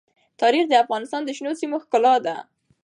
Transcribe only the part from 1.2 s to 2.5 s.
د شنو سیمو ښکلا ده.